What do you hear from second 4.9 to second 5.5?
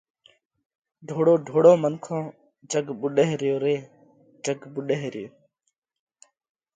ريو۔